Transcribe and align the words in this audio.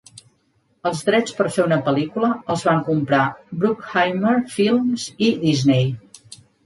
Els 0.89 1.01
drets 1.09 1.33
per 1.41 1.45
fer 1.57 1.65
una 1.65 1.77
pel·lícula 1.89 2.29
els 2.53 2.65
van 2.69 2.81
comprar 2.87 3.19
Bruckheimer 3.65 4.35
Films 4.57 5.05
i 5.27 5.29
Disney. 5.45 5.87